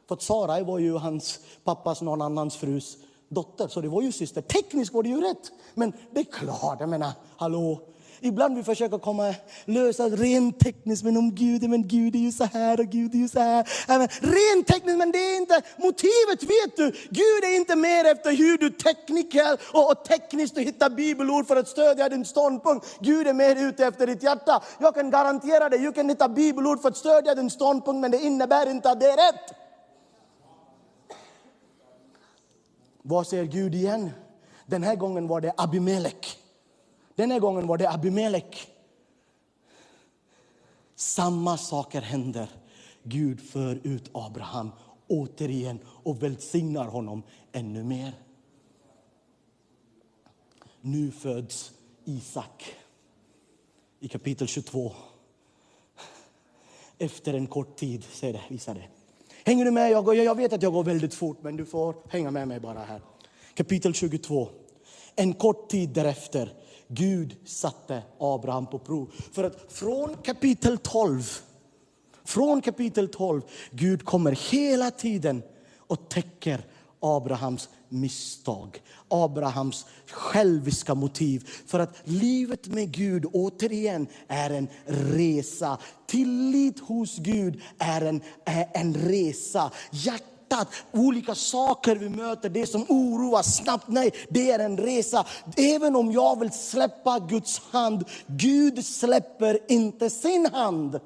[0.09, 2.97] För Sarai var ju hans pappas någon annans frus
[3.31, 4.43] dotter, så det var ju syster.
[4.43, 5.53] Tekniskt var det ju rätt.
[5.75, 7.81] Men det är klart, jag menar, hallå.
[8.23, 12.45] Ibland vi försöker komma lösa rent tekniskt, men om Gud, men Gud är ju så
[12.45, 13.65] här och Gud är ju så här.
[14.21, 16.91] rent tekniskt, men det är inte motivet, vet du.
[17.11, 21.57] Gud är inte mer efter hur du tekniker och, och tekniskt du hittar bibelord för
[21.57, 22.87] att stödja din ståndpunkt.
[23.01, 24.63] Gud är mer ute efter ditt hjärta.
[24.79, 28.19] Jag kan garantera dig, du kan hitta bibelord för att stödja din ståndpunkt, men det
[28.19, 29.60] innebär inte att det är rätt.
[33.03, 34.11] Vad säger Gud igen?
[34.67, 36.39] Den här gången var det Abimelech.
[37.15, 38.69] Den här gången var det Abimelech.
[40.95, 42.49] Samma saker händer.
[43.03, 44.71] Gud för ut Abraham
[45.09, 48.13] återigen och välsignar honom ännu mer.
[50.81, 51.73] Nu föds
[52.05, 52.75] Isak
[54.01, 54.93] i kapitel 22.
[56.99, 59.00] Efter en kort tid, säger det, visar det.
[59.45, 59.91] Hänger du med?
[59.91, 62.79] Jag, jag vet att jag går väldigt fort, men du får hänga med mig bara
[62.79, 63.01] här.
[63.55, 64.49] Kapitel 22.
[65.17, 66.53] En kort tid därefter,
[66.89, 69.11] Gud satte Abraham på prov.
[69.33, 71.23] För att från kapitel 12,
[72.25, 75.43] från kapitel 12, Gud kommer hela tiden
[75.77, 76.61] och täcker
[77.01, 81.49] Abrahams misstag, Abrahams själviska motiv.
[81.67, 85.79] För att livet med Gud återigen är en resa.
[86.07, 89.71] Tillit hos Gud är en, är en resa.
[89.91, 95.27] Hjärtat, olika saker vi möter, det som oroar snabbt, nej, det är en resa.
[95.57, 101.01] Även om jag vill släppa Guds hand, Gud släpper inte sin hand.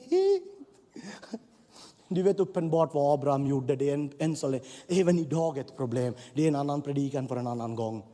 [2.08, 3.76] Du vet uppenbart vad Abraham gjorde.
[3.76, 6.14] Det är en, en så, även idag ett problem.
[6.34, 8.04] Det är en annan predikan för en annan gång.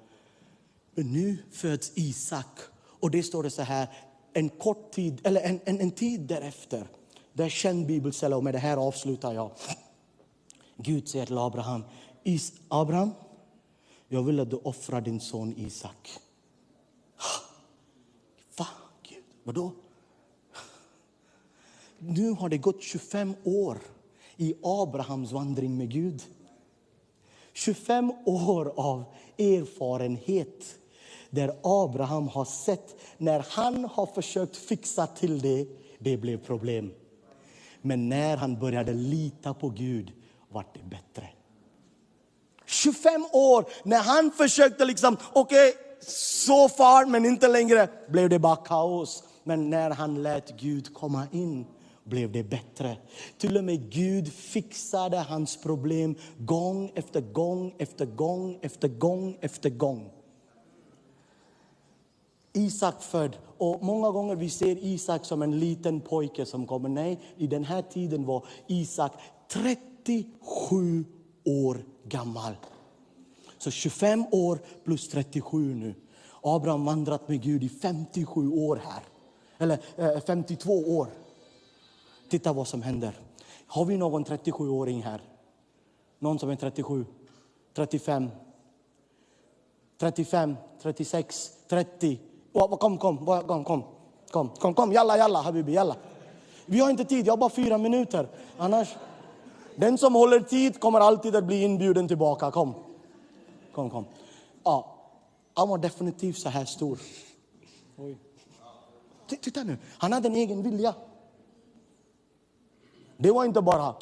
[0.94, 2.60] Men nu föds Isak.
[3.00, 3.88] Och det står det så här,
[4.32, 6.86] en kort tid, eller en, en, en tid därefter.
[7.32, 9.50] Det är känd bibelställe och med det här avslutar jag.
[10.76, 11.84] Gud säger till Abraham,
[12.22, 13.10] Is, Abraham,
[14.08, 16.10] jag vill att du offrar din son Isak.
[18.58, 18.66] Va?
[19.02, 19.72] Gud, vadå?
[22.06, 23.78] Nu har det gått 25 år
[24.36, 26.22] i Abrahams vandring med Gud.
[27.52, 29.04] 25 år av
[29.38, 30.78] erfarenhet
[31.30, 35.66] där Abraham har sett när han har försökt fixa till det,
[35.98, 36.90] det blev problem.
[37.82, 40.12] Men när han började lita på Gud
[40.48, 41.28] vart det bättre.
[42.66, 48.38] 25 år när han försökte liksom, okej, okay, så far men inte längre, blev det
[48.38, 49.24] bara kaos.
[49.44, 51.66] Men när han lät Gud komma in
[52.04, 52.96] blev det bättre.
[53.38, 59.70] Till och med Gud fixade hans problem gång efter gång efter gång efter gång efter
[59.70, 60.10] gång.
[62.52, 63.36] Isak född.
[63.58, 66.88] Och många gånger vi ser Isak som en liten pojke som kommer.
[66.88, 69.12] Nej, i den här tiden var Isak
[69.48, 71.04] 37
[71.44, 72.52] år gammal.
[73.58, 75.94] Så 25 år plus 37 nu.
[76.42, 79.02] Abraham vandrat med Gud i 57 år här.
[79.58, 81.08] Eller eh, 52 år.
[82.32, 83.18] Titta vad som händer.
[83.66, 85.22] Har vi någon 37-åring här?
[86.18, 87.06] Någon som är 37?
[87.74, 88.30] 35?
[89.98, 92.20] 35, 36, 30.
[92.52, 93.84] Oh, kom, kom, kom, kom,
[94.30, 95.96] kom, kom, kom, jalla, jalla, habibi, jalla.
[96.66, 98.28] Vi har inte tid, jag har bara fyra minuter.
[98.58, 98.96] Annars,
[99.76, 102.50] den som håller tid kommer alltid att bli inbjuden tillbaka.
[102.50, 102.74] Kom,
[103.72, 104.04] kom, kom.
[104.64, 104.96] Ja,
[105.54, 106.98] han var definitivt så här stor.
[107.96, 108.18] Oj.
[109.26, 110.94] Titta nu, han hade en egen vilja.
[113.22, 113.94] Det var inte bara,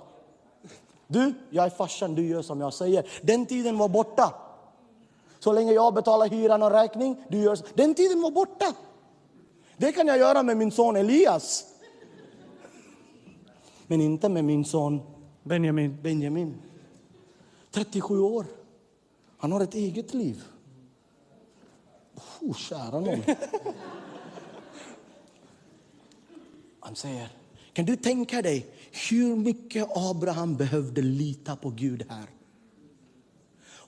[1.07, 3.07] du, jag är farsan, du gör som jag säger.
[3.23, 4.35] Den tiden var borta.
[5.39, 7.59] Så länge jag betalar hyran och räkning, du gör.
[7.75, 8.75] Den tiden var borta.
[9.77, 11.65] Det kan jag göra med min son Elias.
[13.87, 15.01] Men inte med min son
[15.43, 15.99] Benjamin.
[16.03, 16.63] Benjamin.
[17.71, 18.47] 37 år.
[19.39, 20.43] Han har ett eget liv.
[22.41, 23.23] Oh, kära någon.
[26.81, 27.29] Han säger,
[27.73, 32.27] kan du tänka dig hur mycket Abraham behövde lita på Gud här?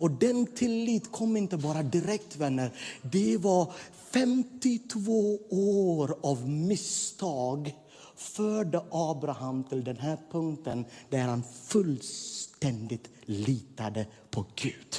[0.03, 2.73] Och den tillit kom inte bara direkt vänner.
[3.03, 3.73] Det var
[4.13, 7.75] 52 år av misstag
[8.17, 14.97] förde Abraham till den här punkten där han fullständigt litade på Gud.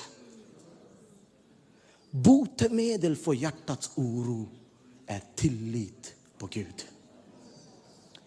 [2.11, 4.49] Botemedel för hjärtats oro
[5.05, 6.85] är tillit på Gud.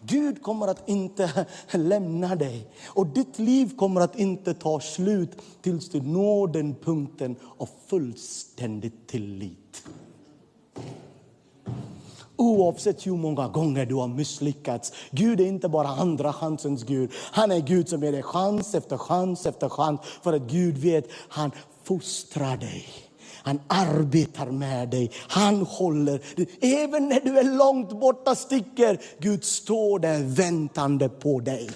[0.01, 5.31] Gud kommer att inte lämna dig och ditt liv kommer att inte ta slut
[5.61, 9.83] tills du når den punkten av fullständig tillit.
[12.35, 14.93] Oavsett hur många gånger du har misslyckats.
[15.11, 17.11] Gud är inte bara andra chansens Gud.
[17.31, 19.99] Han är Gud som ger dig chans efter chans efter chans.
[20.21, 21.51] För att Gud vet, han
[21.83, 23.06] fostrar dig.
[23.47, 25.11] Han arbetar med dig.
[25.27, 26.21] Han håller.
[26.61, 31.69] Även när du är långt borta sticker, Gud står där väntande på dig.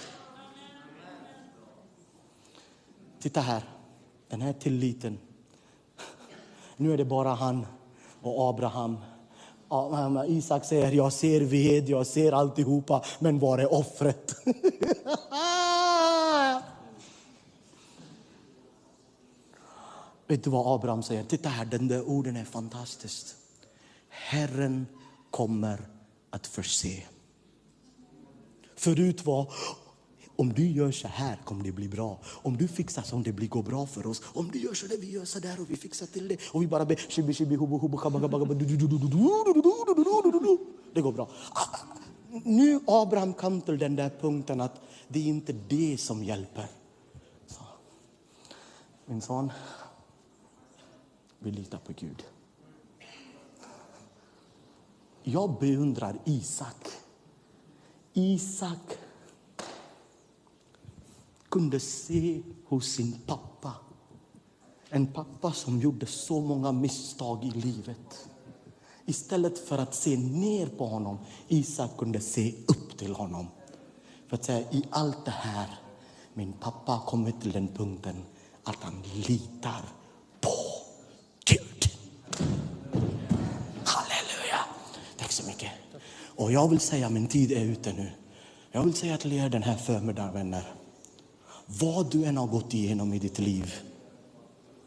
[3.22, 3.64] Titta här,
[4.30, 5.18] den här tilliten.
[6.78, 7.66] Nu är det bara han
[8.22, 8.98] och Abraham.
[10.28, 14.36] Isak säger, jag ser ved, jag ser alltihopa, men var är offret?
[20.32, 21.24] Vet du vad Abraham säger?
[21.24, 23.36] Titta här, den där orden är fantastiskt.
[24.10, 24.88] Herren
[25.32, 25.88] kommer
[26.30, 27.04] att förse.
[28.76, 29.54] Förut var,
[30.36, 32.20] om du gör så här kommer det bli bra.
[32.26, 34.22] Om du fixar så det blir går bra för oss.
[34.26, 36.38] Om du gör så där, vi gör så där och vi fixar till det.
[36.52, 37.98] Och vi bara ber, shibi, shibi, hubu, hubu,
[40.94, 41.30] Det går bra.
[42.44, 46.68] Nu Abraham kom till den där punkten att det är inte det som hjälper.
[47.48, 47.64] Så.
[49.06, 49.52] Min son,
[51.44, 52.24] vi litar på Gud.
[55.24, 56.88] Jag beundrar Isak.
[58.14, 58.98] Isak
[61.50, 63.74] kunde se hos sin pappa.
[64.90, 68.30] En pappa som gjorde så många misstag i livet.
[69.06, 73.48] Istället för att se ner på honom, Isak kunde se upp till honom.
[74.28, 75.80] För att säga, i allt det här,
[76.34, 78.16] min pappa har kommit till den punkten
[78.64, 79.82] att han litar
[80.42, 80.52] på
[81.46, 81.86] Gud.
[83.86, 84.60] Halleluja!
[85.18, 85.72] Tack så mycket.
[86.42, 88.12] Och jag vill säga, min tid är ute nu.
[88.72, 90.64] Jag vill säga till er den här förmiddagen, vänner.
[91.66, 93.74] Vad du än har gått igenom i ditt liv,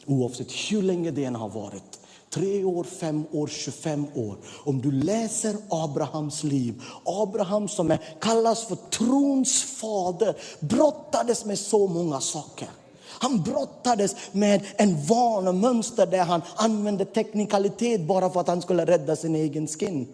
[0.06, 4.36] oavsett hur länge det än har varit, tre år, fem år, 25 år.
[4.64, 11.86] Om du läser Abrahams liv, Abraham som är, kallas för trons fader, brottades med så
[11.86, 12.68] många saker.
[13.06, 19.16] Han brottades med en vanemönster där han använde teknikalitet bara för att han skulle rädda
[19.16, 20.08] sin egen skin.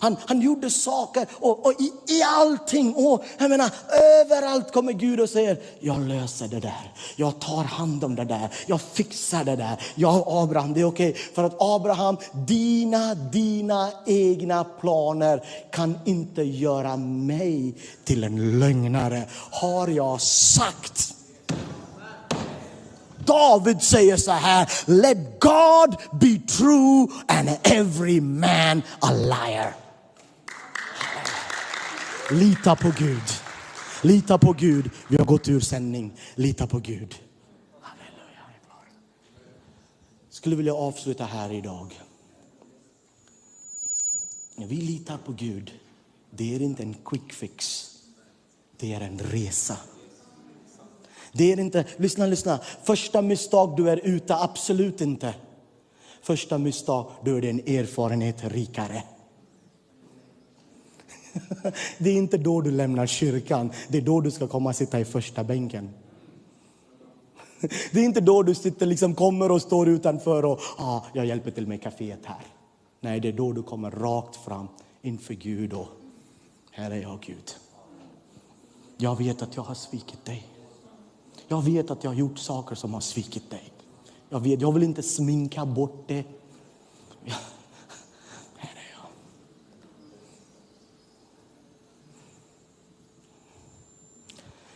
[0.00, 2.94] Han, han gjorde saker och, och i, i allting.
[2.94, 3.70] Och, jag menar,
[4.22, 6.92] överallt kommer Gud och säger, jag löser det där.
[7.16, 8.48] Jag tar hand om det där.
[8.66, 9.82] Jag fixar det där.
[9.94, 11.10] Jag Abraham, det är okej.
[11.10, 11.22] Okay.
[11.34, 17.74] För att Abraham, dina, dina egna planer kan inte göra mig
[18.04, 19.22] till en lögnare.
[19.50, 21.16] Har jag sagt
[23.26, 29.85] David säger så här, let God be true and every man a liar.
[32.30, 33.22] Lita på Gud.
[34.02, 34.90] Lita på Gud.
[35.08, 36.12] Vi har gått ur sändning.
[36.34, 37.14] Lita på Gud.
[37.80, 38.40] Halleluja.
[40.30, 42.00] Skulle vilja avsluta här idag.
[44.56, 45.72] När vi litar på Gud,
[46.30, 47.90] det är inte en quick fix.
[48.76, 49.76] Det är en resa.
[51.32, 52.58] Det är inte, lyssna, lyssna.
[52.84, 55.34] Första misstag du är ute, absolut inte.
[56.22, 59.02] Första misstag, då är din erfarenhet rikare.
[61.98, 65.00] Det är inte då du lämnar kyrkan, det är då du ska komma och sitta
[65.00, 65.90] i första bänken.
[67.92, 71.50] Det är inte då du sitter, liksom kommer och står utanför och ah, jag hjälper
[71.50, 72.46] till med kaféet här.
[73.00, 74.68] Nej, det är då du kommer rakt fram
[75.02, 75.88] inför Gud och
[76.70, 77.56] här är jag Gud.
[78.96, 80.46] Jag vet att jag har svikit dig.
[81.48, 83.72] Jag vet att jag har gjort saker som har svikit dig.
[84.28, 86.24] Jag, vet, jag vill inte sminka bort det.
[88.56, 89.08] Här är jag.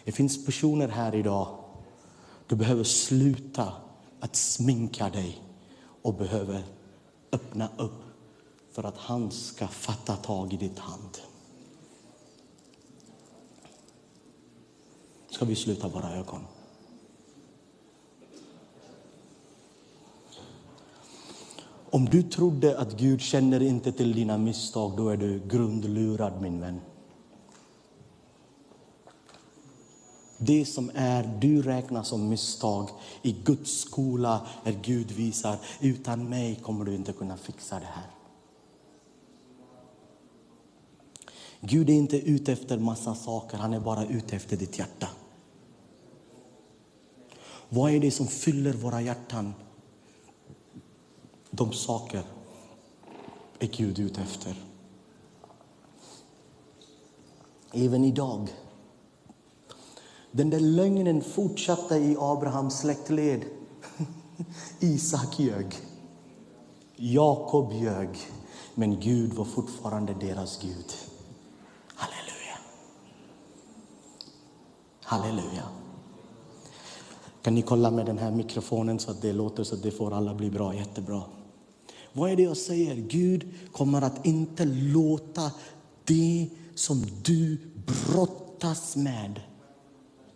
[0.04, 1.48] Det finns personer här idag.
[2.46, 3.72] Du behöver sluta
[4.20, 5.42] att sminka dig
[6.02, 6.62] och behöver
[7.32, 8.02] öppna upp
[8.72, 11.18] för att han ska fatta tag i ditt hand.
[15.30, 16.40] Ska vi sluta våra ögon?
[21.92, 26.60] Om du trodde att Gud känner inte till dina misstag, då är du grundlurad min
[26.60, 26.80] vän.
[30.42, 32.88] Det som är du räknar som misstag
[33.22, 38.10] i Guds skola är Gud visar, utan mig kommer du inte kunna fixa det här.
[41.60, 45.08] Gud är inte ute efter massa saker, han är bara ute efter ditt hjärta.
[47.68, 49.54] Vad är det som fyller våra hjärtan?
[51.50, 52.22] De saker
[53.58, 54.54] är Gud ute efter.
[57.72, 58.48] Även idag.
[60.32, 63.44] Den där lögnen fortsatte i Abrahams släktled.
[64.80, 65.66] Isak ljög.
[66.96, 68.08] Jakob ljög.
[68.74, 70.92] Men Gud var fortfarande deras Gud.
[71.94, 72.58] Halleluja.
[75.02, 75.62] Halleluja.
[77.42, 80.14] Kan ni kolla med den här mikrofonen så att det låter så att det får
[80.14, 80.74] alla bli bra?
[80.74, 81.22] Jättebra.
[82.12, 82.94] Vad är det jag säger?
[82.94, 85.52] Gud kommer att inte låta
[86.04, 89.40] det som du brottas med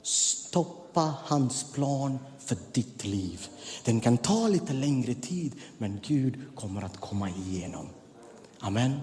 [0.06, 3.48] stoppa hans plan för ditt liv.
[3.84, 7.86] Den kan ta lite längre tid, men Gud kommer att komma igenom.
[8.60, 9.00] Amen.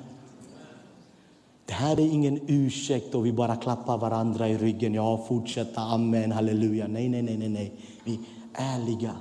[1.66, 4.94] Det här är ingen ursäkt och vi bara klappar varandra i ryggen.
[4.94, 6.88] Ja, fortsätta, amen, halleluja.
[6.88, 7.74] Nej, nej, nej, nej, nej.
[8.04, 8.20] Vi är
[8.54, 9.16] ärliga.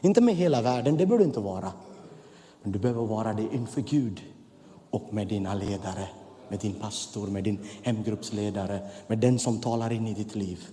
[0.00, 1.72] Inte med hela världen, det bör du inte vara.
[2.62, 4.20] Men du behöver vara det inför Gud
[4.90, 6.08] och med dina ledare,
[6.48, 10.66] med din pastor, med din hemgruppsledare, med den som talar in i ditt liv.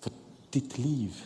[0.00, 0.12] För
[0.50, 1.16] ditt liv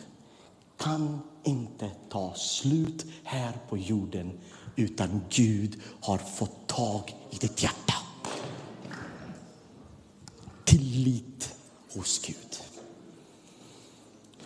[0.77, 4.39] kan inte ta slut här på jorden
[4.75, 7.93] utan Gud har fått tag i ditt hjärta.
[10.63, 11.55] Tillit
[11.93, 12.55] hos Gud.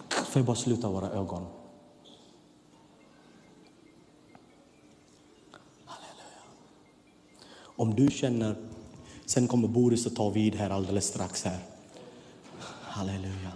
[0.09, 1.45] Får jag bara sluta våra ögon?
[5.85, 6.41] Halleluja.
[7.65, 8.55] Om du känner,
[9.29, 11.57] sen kommer Boris att ta vid här alldeles strax här.
[12.81, 13.51] Halleluja.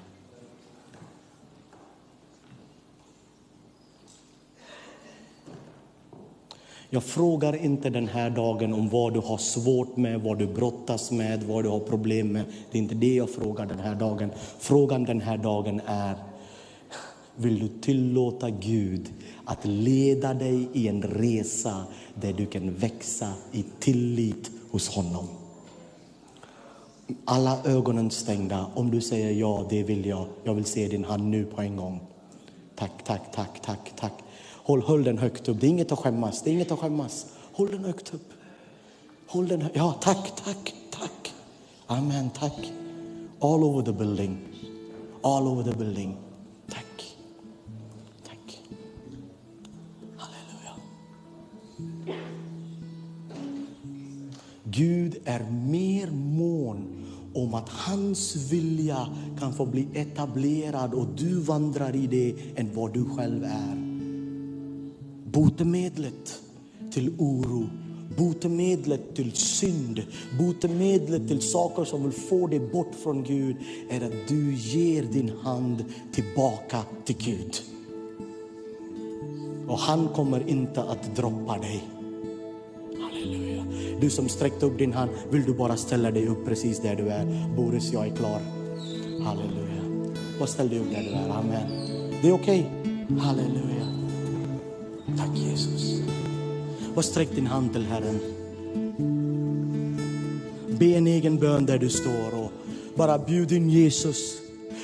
[6.90, 11.12] Jag frågar inte den här dagen om vad du har svårt med, vad du brottas
[11.12, 12.46] med, vad du har problem med.
[12.72, 14.32] Det är inte det jag frågar den här dagen.
[14.60, 16.16] Frågan den här dagen är,
[17.36, 19.14] vill du tillåta Gud
[19.46, 21.84] att leda dig i en resa
[22.16, 25.43] där du kan växa i tillit hos honom?
[27.26, 28.66] Alla ögonen stängda.
[28.76, 30.26] Om du säger ja, det vill jag.
[30.44, 32.00] Jag vill se din hand nu på en gång.
[32.76, 34.14] Tack, tack, tack, tack, tack.
[34.64, 35.62] Håll, håll den högt upp.
[35.62, 36.42] Det är inget att skämmas.
[36.42, 37.26] Det är inget att skämmas.
[37.54, 38.30] Håll den högt upp.
[39.28, 39.76] Håll den högt.
[39.76, 41.34] Ja, tack, tack, tack.
[41.88, 42.72] Amen, tack.
[43.40, 44.38] All over the building.
[45.22, 46.18] All over the building.
[46.70, 47.16] Tack.
[48.28, 48.60] Tack.
[50.18, 50.76] Halleluja.
[54.64, 56.12] Gud är mer mer
[57.34, 59.08] om att hans vilja
[59.40, 63.76] kan få bli etablerad och du vandrar i det än vad du själv är.
[65.32, 66.40] Botemedlet
[66.92, 67.70] till oro,
[68.18, 70.04] botemedlet till synd,
[70.40, 73.56] botemedlet till saker som vill få dig bort från Gud
[73.90, 77.62] är att du ger din hand tillbaka till Gud.
[79.68, 81.84] Och han kommer inte att droppa dig.
[84.04, 87.10] Du som sträckte upp din hand, vill du bara ställa dig upp precis där du
[87.10, 87.56] är?
[87.56, 88.42] Boris, jag är klar.
[89.24, 90.12] Halleluja.
[90.40, 91.30] Bara ställ dig upp där du är.
[91.30, 91.68] Amen.
[92.22, 92.72] Det är okej.
[92.82, 93.18] Okay.
[93.18, 93.88] Halleluja.
[95.18, 96.02] Tack Jesus.
[96.96, 98.20] Bara sträck din hand till Herren.
[100.80, 102.52] Be en egen bön där du står och
[102.96, 104.38] bara bjud in Jesus.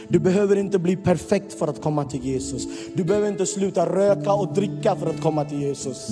[0.08, 2.68] Du behöver inte bli perfekt för att komma till Jesus.
[2.94, 6.10] Du behöver inte sluta röka och dricka för att komma till Jesus.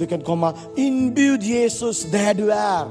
[0.00, 2.86] Du kan komma, inbjud Jesus där du är.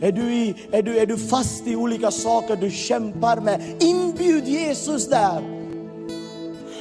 [0.00, 4.48] Är du, i, är, du, är du fast i olika saker du kämpar med, inbjud
[4.48, 5.42] Jesus där.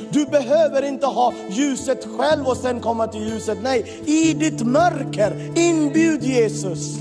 [0.09, 3.57] Du behöver inte ha ljuset själv och sen komma till ljuset.
[3.63, 6.97] Nej, i ditt mörker, inbjud Jesus.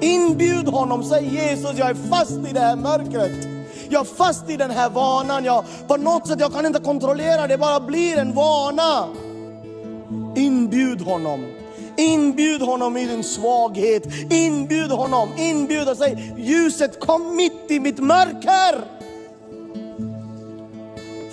[0.00, 3.48] Inbjud honom, säg Jesus jag är fast i det här mörkret.
[3.88, 7.46] Jag är fast i den här vanan, jag, på något sätt jag kan inte kontrollera
[7.46, 9.08] det, bara blir en vana.
[10.38, 11.46] Inbjud honom.
[11.96, 14.06] Inbjud honom i din svaghet.
[14.30, 18.84] Inbjud honom, inbjud och säg ljuset kom mitt i mitt mörker.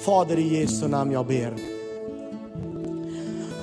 [0.06, 1.54] Fader i Jesu namn jag ber.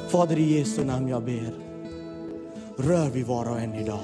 [0.09, 1.55] Fader i Jesu namn jag ber.
[2.77, 4.01] Rör vi var och en idag.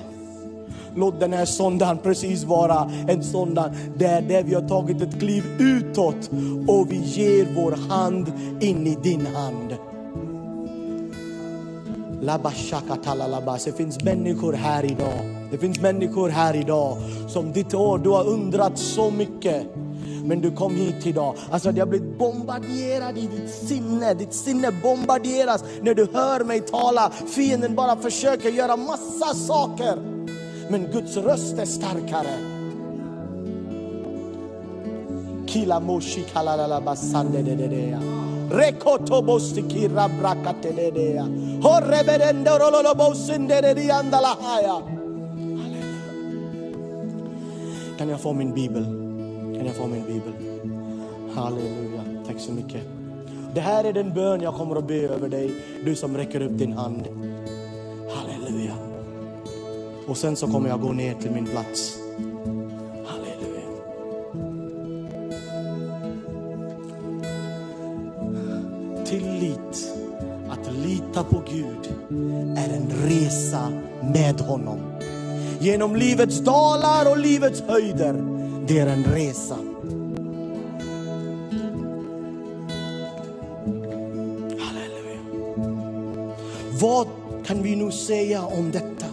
[0.94, 5.44] Låt den här söndagen precis vara en söndag där, där vi har tagit ett kliv
[5.58, 6.30] utåt
[6.66, 9.87] och vi ger vår hand in i din hand.
[13.64, 15.48] Det finns människor här idag.
[15.50, 16.96] Det finns människor här idag
[17.28, 19.62] som ditt år, du har undrat så mycket.
[20.24, 21.34] Men du kom hit idag.
[21.50, 24.14] Alltså det har blivit bombarderad i ditt sinne.
[24.14, 27.10] Ditt sinne bombarderas när du hör mig tala.
[27.10, 29.96] Fienden bara försöker göra massa saker.
[30.68, 32.38] Men Guds röst är starkare.
[35.46, 37.42] Kila moshi kalalalabasande
[38.50, 38.72] de
[44.10, 44.10] de
[44.62, 44.82] de.
[47.98, 48.84] Kan jag få min bibel?
[49.56, 50.32] Kan jag få min bibel?
[51.34, 52.02] Halleluja.
[52.26, 52.82] Tack så mycket.
[53.54, 55.50] Det här är den bön jag kommer att be över dig,
[55.84, 57.02] du som räcker upp din hand.
[58.14, 58.74] Halleluja.
[60.06, 62.07] Och sen så kommer jag gå ner till min plats.
[74.14, 74.78] Med honom.
[75.60, 78.14] Genom livets dalar och livets höjder.
[78.66, 79.56] Det är en resa.
[84.60, 85.20] Halleluja.
[86.80, 87.06] Vad
[87.46, 89.06] kan vi nu säga om detta?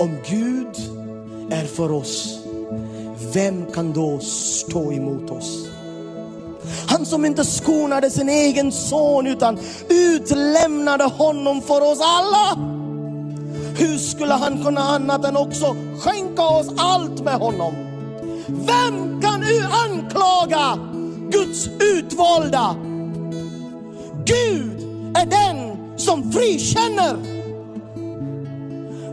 [0.00, 0.76] Om Gud
[1.50, 2.38] är för oss,
[3.34, 5.68] vem kan då stå emot oss?
[6.88, 12.73] Han som inte skonade sin egen son utan utlämnade honom för oss alla.
[13.76, 17.74] Hur skulle han kunna annat än också skänka oss allt med honom?
[18.46, 20.78] Vem kan anklaga
[21.30, 22.76] Guds utvalda?
[24.24, 24.82] Gud
[25.16, 27.16] är den som frikänner.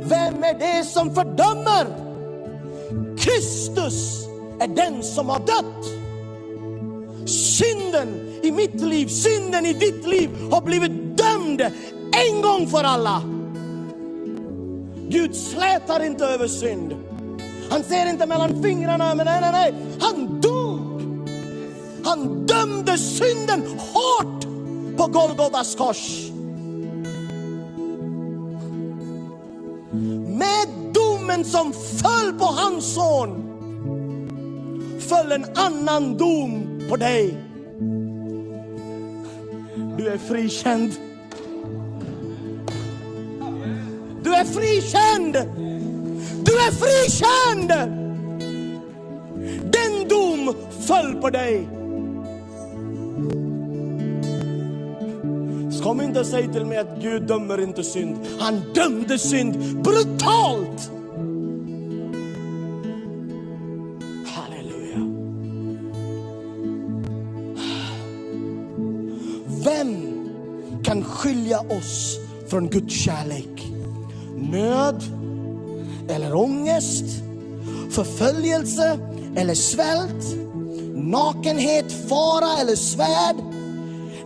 [0.03, 1.87] Vem är det som fördömer?
[3.17, 4.27] Kristus
[4.59, 5.85] är den som har dött.
[7.29, 11.61] Synden i mitt liv, synden i ditt liv har blivit dömd
[12.11, 13.40] en gång för alla.
[15.11, 16.95] Gud slätar inte över synd.
[17.69, 19.73] Han ser inte mellan fingrarna, men nej, nej, nej.
[19.99, 20.79] Han dog.
[22.03, 24.43] Han dömde synden hårt
[24.97, 26.31] på Golgotas kors.
[30.27, 33.47] Med domen som föll på hans son
[34.99, 37.37] föll en annan dom på dig.
[39.97, 41.10] Du är frikänd.
[44.41, 45.33] Är frikänd!
[46.45, 47.69] Du är frikänd!
[49.71, 50.55] Den dom
[50.87, 51.67] föll på dig.
[55.83, 58.17] Kom inte och säg till mig att Gud dömer inte synd.
[58.39, 60.91] Han dömde synd brutalt.
[64.25, 64.99] Halleluja.
[69.65, 69.95] Vem
[70.83, 72.19] kan skilja oss
[72.49, 73.60] från Guds kärlek?
[74.51, 75.03] Nöd
[76.09, 77.05] eller ångest?
[77.91, 78.99] Förföljelse
[79.35, 80.35] eller svält?
[80.95, 83.35] Nakenhet, fara eller svärd?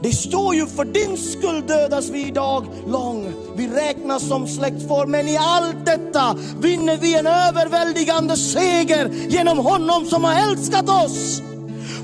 [0.02, 3.34] Det står ju för din skull dödas vi idag lång.
[3.56, 10.06] Vi räknas som släktform, men i allt detta vinner vi en överväldigande seger genom honom
[10.06, 11.42] som har älskat oss.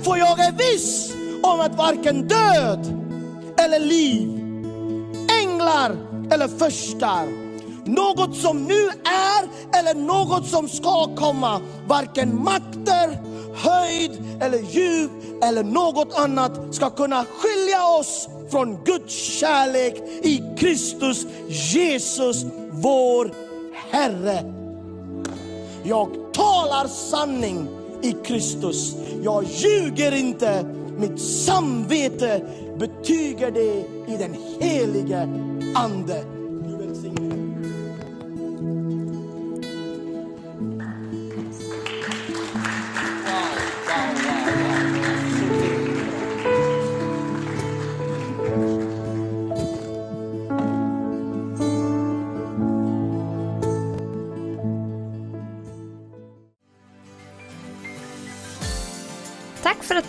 [0.04, 1.14] För jag är viss
[1.44, 2.86] om att varken död
[3.58, 4.30] eller liv,
[5.44, 5.96] änglar
[6.32, 7.41] eller förstar,
[7.86, 11.62] något som nu är eller något som ska komma.
[11.88, 13.20] Varken makter,
[13.56, 14.12] höjd
[14.42, 15.12] eller djup
[15.44, 23.32] eller något annat ska kunna skilja oss från Guds kärlek i Kristus Jesus, vår
[23.92, 24.54] Herre.
[25.84, 27.68] Jag talar sanning
[28.02, 28.96] i Kristus.
[29.24, 30.66] Jag ljuger inte.
[30.98, 32.42] Mitt samvete
[32.80, 35.30] betyger det i den helige
[35.76, 36.41] Ande.